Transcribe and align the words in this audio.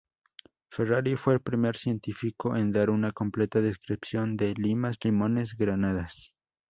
Ferrari 0.71 1.15
fue 1.15 1.35
el 1.35 1.41
primer 1.41 1.77
científico 1.77 2.55
en 2.55 2.71
dar 2.71 2.89
una 2.89 3.11
completa 3.11 3.61
descripción 3.61 4.35
de 4.35 4.55
limas, 4.55 4.97
limones, 5.03 5.55
granadas. 5.55 6.33